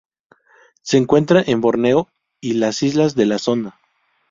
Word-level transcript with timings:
Se 0.81 0.97
encuentra 0.97 1.43
en 1.45 1.61
Borneo 1.61 2.07
y 2.41 2.53
las 2.53 2.81
islas 2.81 3.13
de 3.13 3.27
la 3.27 3.37
Sonda. 3.37 3.79